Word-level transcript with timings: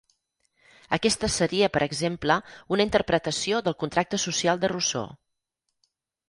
Aquesta 0.95 1.27
seria, 1.33 1.69
per 1.75 1.83
exemple, 1.85 2.37
una 2.77 2.87
interpretació 2.87 3.61
del 3.69 3.77
"Contracte 3.85 4.21
social" 4.25 4.65
de 4.65 4.73
Rousseau. 4.73 5.13